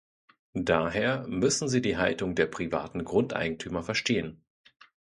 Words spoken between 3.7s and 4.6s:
verstehen.